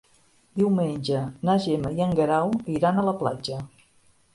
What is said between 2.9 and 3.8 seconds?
a la platja.